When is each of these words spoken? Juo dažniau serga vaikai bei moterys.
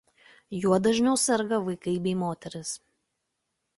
Juo 0.61 0.79
dažniau 0.87 1.19
serga 1.25 1.59
vaikai 1.67 1.95
bei 2.07 2.17
moterys. 2.23 2.73